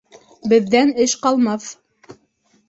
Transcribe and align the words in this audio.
—Беҙҙән 0.53 0.93
эш 1.05 1.13
ҡалмаҫ. 1.27 1.69